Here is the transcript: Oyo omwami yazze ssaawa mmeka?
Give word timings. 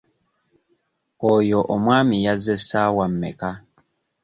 Oyo 1.33 1.59
omwami 1.75 2.15
yazze 2.25 2.55
ssaawa 2.59 3.05
mmeka? 3.11 3.49